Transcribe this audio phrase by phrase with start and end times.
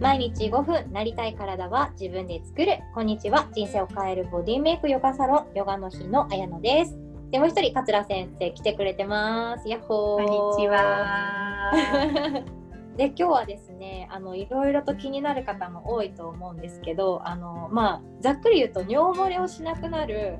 [0.00, 2.78] 毎日5分なりたい体は自分で作る。
[2.94, 3.46] こんにちは。
[3.52, 6.98] 人生を変えるボディメイクヨガサロンヨガの日の綾乃です。
[7.30, 9.68] でもう一人桂先生来てくれてます。
[9.68, 10.26] やっほー。
[10.26, 12.42] こんにちは。
[12.96, 20.38] で今日はですねあのいろいろと気になる方も多いと思うんですけどあのまあざっくり言うと尿漏れをしなくなる。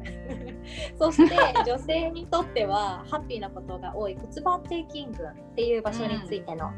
[0.99, 1.37] そして
[1.71, 6.71] 女性にとってはハッピーなことが多い骨盤底筋群っていう場所についての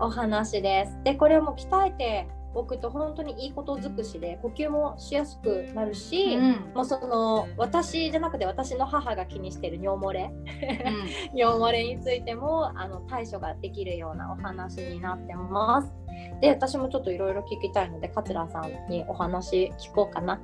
[0.00, 0.98] お話です。
[1.04, 15.92] でこれも鍛えておくと本当にいいこと尽くしで呼吸もしやすくなるし、うん、もうその私じゃなくて私の母が気にしてる尿漏れ、うん、 尿漏れについてもあの対処ができるようなお話になってます。
[16.40, 20.40] で私もちょっといろいろ聞きたいので桂さんにお話聞こうかな。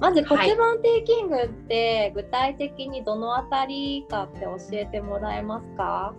[0.00, 6.14] まず骨盤底筋群って具体的にどの辺りかって教えてもらえますか、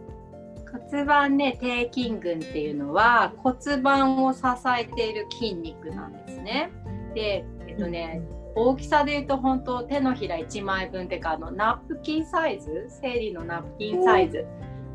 [0.72, 4.42] 骨盤ね底筋群っていうのは骨盤を支
[4.80, 6.72] えている筋肉なんですね。
[7.14, 8.22] でえっとね、
[8.56, 14.46] 大きさで言うと本当手のひら1枚分っていうかあのナプキンサイズ生理のナプキンサイズ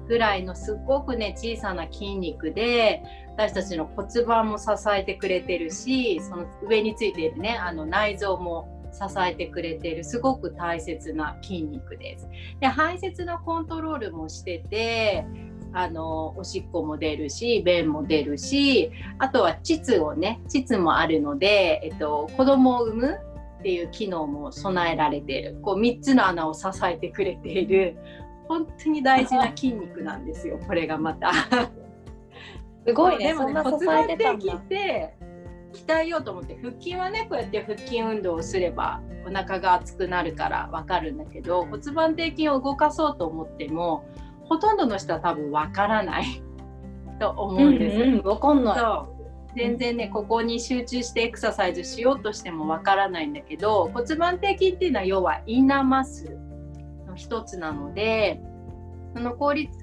[0.08, 3.02] ぐらいのすっごくね小さな筋肉で
[3.36, 12.28] 私たちの骨盤も支えてくれてるしその上についているねあの内臓も支えてくれているすごく大切な筋肉です。
[12.60, 15.24] で排泄のコントロールもしてて
[15.72, 23.18] あのおしっこも出るし便も出るしあとは膣をね膣もあるので、えっと、子供を産む
[23.60, 25.58] っていう機能も備えられている。
[25.62, 27.96] こう3つの穴を支えてくれている。
[28.48, 31.32] 本当に大事な 筋肉なんですよこれがまた。
[32.86, 35.14] すごいねでもね骨盤底筋って
[35.72, 44.04] 鍛えようと思って腹筋はねこうやって腹筋運動をすればお腹が熱くなるから分かるんだけど骨盤底筋を動かそうと思っても
[44.50, 46.42] ほとんどの人は多分わからない
[47.18, 47.96] と思うんです。
[47.96, 49.20] うんうん、かんない
[49.56, 56.38] 全然ねここに集中してエクササイズしようとしてもわからないんだけど骨盤底筋っていうのは要はインナーマッスル
[57.06, 58.40] の一つなので
[59.12, 59.76] その効率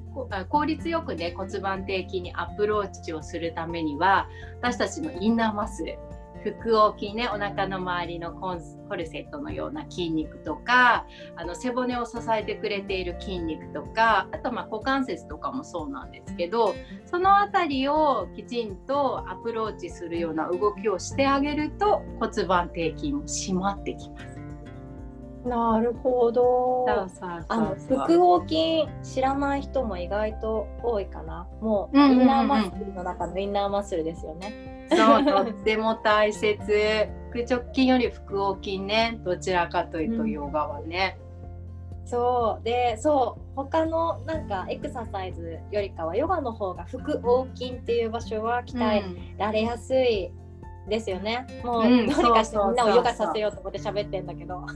[0.50, 4.30] 効率よくね骨盤底筋にアプローチをするためには
[4.62, 5.98] 私たちのインナーマッスル
[6.56, 16.76] 腹横筋ねお腹の周りのコンコルセットのような筋肉とかあの背骨を支えてくれている筋肉とかあとま股関節とかもそうなんですけど
[17.06, 24.38] その辺りをきちんとアプローチするような動きをしてあげると骨盤底筋も締まってきます。
[25.48, 26.86] なるほど。
[27.48, 31.48] あの腹横筋知らない人も意外と多いかな。
[31.62, 34.77] もうインナーマッスルの中のインナーマッスルですよね。
[34.90, 36.58] そうとっても大切。
[37.32, 41.20] 腹直筋より腹横筋ねどちらかというとヨガはね、
[42.02, 42.64] うん、そう。
[42.64, 49.04] でそう他のなんかエクササイズよりかはヨガの方が腹横筋っていう場所は鍛え
[49.38, 50.32] られやすい、
[50.88, 51.46] ですよね。
[51.64, 54.66] もう、どうにかしてみんなをヨガさせようと思って喋ってんだけど。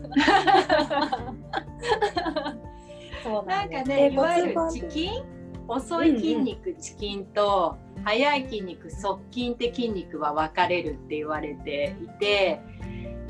[3.24, 5.24] そうなんかね、いわゆるチキン
[5.68, 12.62] 遅い筋肉、チキンと速い筋肉側筋って筋肉は分かれるって言われていて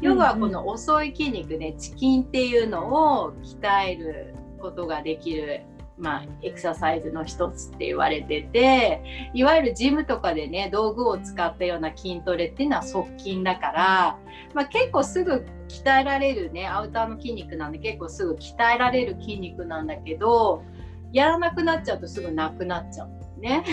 [0.01, 5.61] 要はこの遅い筋肉ねチキンっていうのを鍛えることができる
[5.97, 14.17] まあ、エクササイズの一つって言われてていわゆるジムとかでね道具を使ったような筋トレっていうのは側筋だから、
[14.55, 20.63] まあ、結構すぐ鍛えられるねアウターの筋肉なんで結構すぐ鍛えられる筋肉なんだけど
[21.13, 23.39] やらなくなっちゃうとすぐなくなっちゃう。
[23.39, 23.63] ね。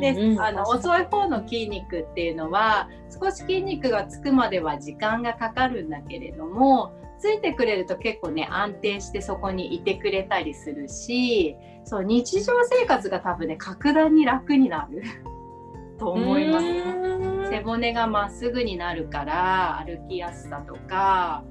[0.00, 15.02] であの遅い方の筋肉っていうのは少し筋肉がつくまでは時間がかかるんだけれどもついてくれると結構ね安定してそこにいてくれたりするしそう日常生活が多分ね格段に楽になる。
[15.98, 17.48] と思います。
[17.48, 21.44] 背骨がまっすぐになるから歩きやすさとか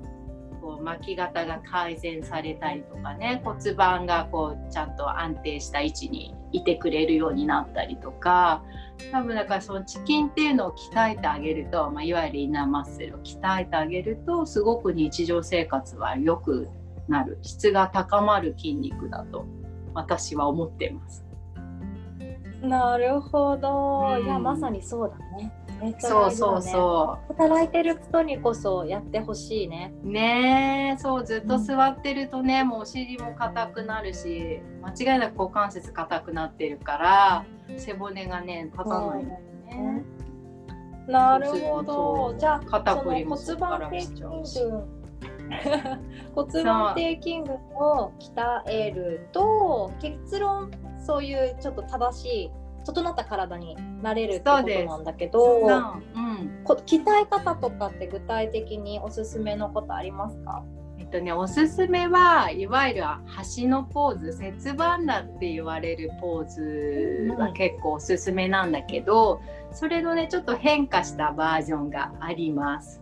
[0.61, 8.63] こう巻き方が改善されたりとかね骨盤がこうちゃんと安定した位置にいてくれるようになったりとか
[9.11, 16.69] 多分だからそのチキンっていうのを鍛えてあげると、まあ、いわゆるインナーマッスルを鍛えてあげるとすごく日常生活は良く
[17.07, 19.45] なる質が高まる筋肉だと
[19.93, 21.25] 私は思ってます。
[22.61, 25.51] なるほど、うん、いやまさにそうだね。
[25.81, 27.33] ね、そうそうそう。
[27.33, 29.93] 働いてる人にこそやってほしいね。
[30.03, 37.45] ねそうずっと座ってるとね、うん、もうお尻も硬くなるし間違いなく股関節硬くなってるから
[37.77, 40.03] 背骨がね立たないんだよね、
[41.07, 42.35] なるほど。
[42.37, 44.59] じゃあ肩こりもそこからしちゃうし。
[46.33, 50.71] 骨盤底筋群を鍛えると結論
[51.05, 52.51] そういうちょっと正しい
[52.83, 60.63] 整った体になれるってことなんだけど、うん、鍛え方とかって具体的におすすめのことありますか？
[60.97, 63.01] えっとね、おすすめはいわゆる
[63.57, 73.01] 橋のポーズ節番だって言われるポーズが結構おすすめなんだけど、うん、それのねちょっと変化したバージョンがあります。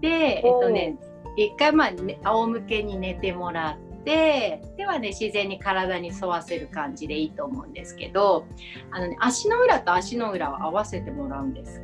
[0.00, 0.96] でえっとね
[1.36, 8.46] 一回まあ、ね、仰向けに寝てもらってではね自然に体に沿わせる感じでいいと思うんですけど
[8.90, 11.82] あの、ね、足の裏と足の裏を合わせてもらうんです。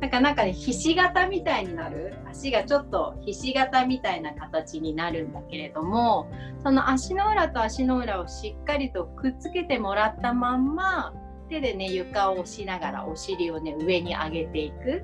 [0.00, 6.30] なんかなんかねひし形みたいになる足がちょっとひし形みたいな形になるんだけれども
[6.62, 11.14] その足の裏と足の裏をしっかりとくっつけてもらったまんま
[11.48, 15.02] 手でね床を押しながらお尻をね上に上げていく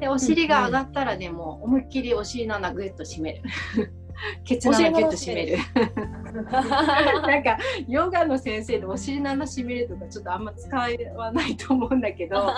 [0.00, 3.42] でお尻が上がったらね、うんうん、もう思いっきりお尻の穴ぐっと締める
[4.44, 5.58] ケツの穴ギュッと締める。
[6.32, 7.58] なんか
[7.88, 12.54] ヨガの先生でお尻の穴締めるとかちょっとあんま使わないと思うんだけど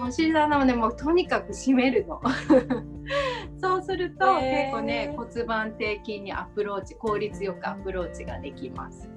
[0.00, 2.20] お尻の穴はねもうとにかく締めるの。
[3.58, 9.08] そうすると、結構ね骨盤底筋にアプローチ効率よくアプローチができます。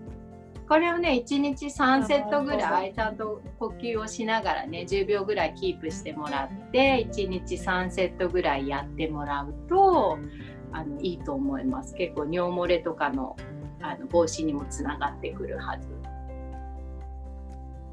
[0.69, 10.19] これをね1日3セットぐらいちゃんと呼吸をしながらね10秒ぐらいキープしてもらって1日3セットぐらいやってもらうと
[10.71, 11.93] あのいいと思います。
[11.95, 13.35] 結構尿漏れとかの
[13.81, 15.87] あの防止にもつながってくるはず。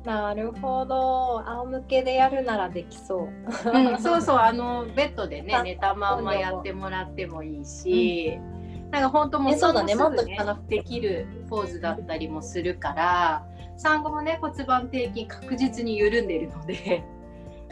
[0.05, 1.43] なるほど。
[1.45, 3.29] 仰向けでやるならできそう、
[3.73, 4.37] うん、そうそう。
[4.39, 9.97] あのベッドでね寝たまんまやってもらってもいいし、うん、なんか本当もそうだね。
[9.97, 10.25] もっと
[10.69, 11.27] できる。
[11.49, 13.47] ポーズだったりもするから
[13.77, 17.05] 産後もね骨盤底筋確実に緩んでるので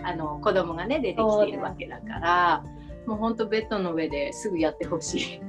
[0.03, 2.65] あの子供がね出てきているわけだから。
[3.07, 5.41] もうほんとベッドの上ですぐやってほしい。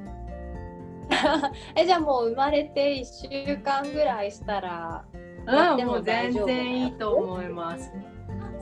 [1.76, 5.06] えじゃあもう生まれて1週間ぐらいしたら
[5.46, 7.92] うんもう全然いいと思います。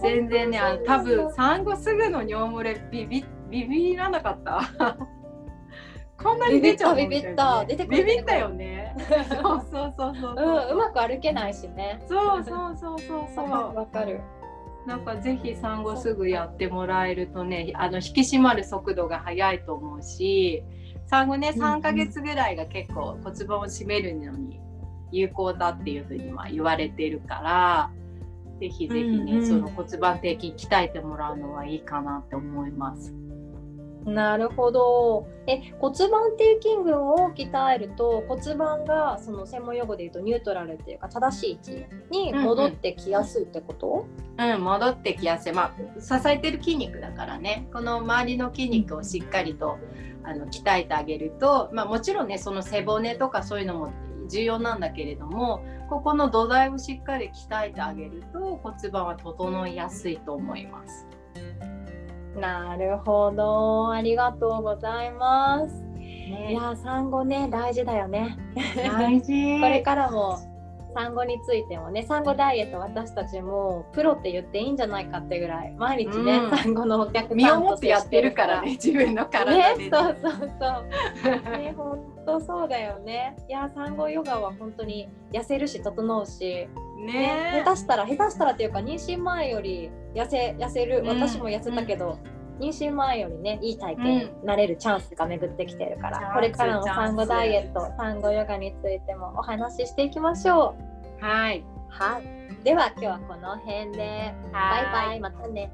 [0.01, 4.97] 全然ねあの多分産後すぐの尿漏れビビビビらなかった。
[6.21, 8.95] こんなに出ちゃうビビった出てビビったよね。
[9.29, 10.35] そうそうそうそう。
[10.37, 12.01] うんうまく歩けないしね。
[12.07, 13.49] そうそうそうそうそう。
[13.75, 14.21] わかる
[14.85, 20.63] なんかぜひ産後すぐやってもらえるとねあの引き締まる速度が速いと思うし
[21.07, 24.59] 産後ね3ヶ月ぐらいが結構骨盤を締めるのに
[25.11, 27.91] 有効だっていうふうには言われてるから
[28.59, 33.13] ぜひぜひね、うんうん、その骨盤底筋鍛えてもらうのはいいかなって思います。
[34.05, 35.27] なるほど。
[35.47, 44.07] え骨盤底筋群を鍛えると骨盤がその専門用語で言うとニュートラルっていうか正しい位置に戻ってきやすいってこと、
[44.37, 45.53] うん、うん、戻ってきやすい。
[45.53, 47.67] まあ支えてる筋肉だからね。
[47.73, 49.77] この周りの筋肉をしっかりと、
[50.23, 53.93] あの鍛えてあげると、まあもちろんねその背骨とかそういうのも
[54.29, 61.07] 重要なんだけれどもここの土台をしっかり鍛えてあげると骨盤は整いやすいと思います。
[62.35, 63.91] なるほど。
[63.91, 68.37] ありがとうございます、ね、いや産後ね大事だよね。
[68.75, 69.59] 大事。
[69.59, 70.52] これからも
[70.93, 81.57] 産後についてもね産後ダイエット私たちもプロって言っていいんじゃないかってぐらい毎日ね、うん、産後のお客さん身をもってやってるからね自分の体で、ね、そうそうそう。
[81.57, 83.35] ね本当そうだよね。
[83.49, 86.67] いや産後ヨガは本当に痩せるし整うし。
[87.05, 91.03] ね、ね、下手したら下手したらっていうか妊娠前より痩せ痩せる。
[91.05, 92.32] 私も痩せたけど、うん、
[92.63, 100.75] 妊娠前よりねいい体験になれるチャンスが巡ってきてるから、うん、これからの産後ダイエット産後ヨガについてもお話ししていきましょ
[101.21, 101.25] う。
[101.25, 101.63] はい。
[101.89, 102.63] はい。
[102.63, 104.33] では今日はこの辺で。
[104.51, 105.19] バイバイ。
[105.19, 105.71] またね。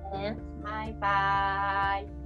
[0.63, 2.18] バイバイ